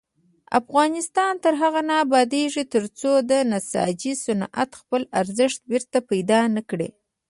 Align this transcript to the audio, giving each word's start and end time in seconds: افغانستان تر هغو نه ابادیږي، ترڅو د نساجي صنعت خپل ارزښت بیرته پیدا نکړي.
افغانستان 0.59 1.33
تر 1.43 1.53
هغو 1.61 1.81
نه 1.89 1.95
ابادیږي، 2.05 2.63
ترڅو 2.73 3.11
د 3.29 3.31
نساجي 3.51 4.13
صنعت 4.25 4.69
خپل 4.81 5.01
ارزښت 5.21 5.59
بیرته 5.71 5.97
پیدا 6.11 6.39
نکړي. 6.57 6.89